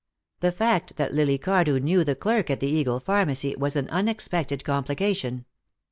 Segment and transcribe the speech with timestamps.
[0.39, 4.63] The fact that Lily Cardew knew the clerk at the Eagle Pharmacy was an unexpected
[4.63, 5.45] complication.